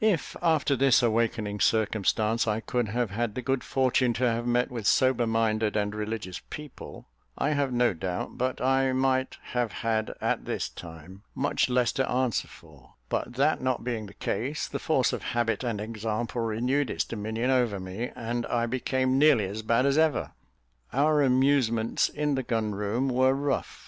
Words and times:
If 0.00 0.36
after 0.40 0.76
this 0.76 1.02
awakening 1.02 1.58
circumstance, 1.58 2.46
I 2.46 2.60
could 2.60 2.86
have 2.90 3.10
had 3.10 3.34
the 3.34 3.42
good 3.42 3.64
fortune 3.64 4.12
to 4.12 4.22
have 4.22 4.46
met 4.46 4.70
with 4.70 4.86
sober 4.86 5.26
minded 5.26 5.74
and 5.74 5.92
religious 5.92 6.40
people, 6.50 7.08
I 7.36 7.48
have 7.50 7.72
no 7.72 7.92
doubt 7.92 8.38
but 8.38 8.60
I 8.60 8.92
might 8.92 9.38
have 9.42 9.72
had 9.82 10.14
at 10.20 10.44
this 10.44 10.68
time 10.68 11.24
much 11.34 11.68
less 11.68 11.90
to 11.94 12.08
answer 12.08 12.46
for; 12.46 12.94
but 13.08 13.32
that 13.34 13.60
not 13.60 13.82
being 13.82 14.06
the 14.06 14.14
case, 14.14 14.68
the 14.68 14.78
force 14.78 15.12
of 15.12 15.24
habit 15.34 15.64
and 15.64 15.80
example 15.80 16.42
renewed 16.42 16.88
its 16.88 17.02
dominion 17.02 17.50
over 17.50 17.80
me, 17.80 18.12
and 18.14 18.46
I 18.46 18.66
became 18.66 19.18
nearly 19.18 19.46
as 19.46 19.62
bad 19.62 19.84
as 19.84 19.98
ever. 19.98 20.30
Our 20.92 21.22
amusements 21.24 22.08
in 22.08 22.36
the 22.36 22.44
gun 22.44 22.72
room 22.76 23.08
were 23.08 23.34
rough. 23.34 23.82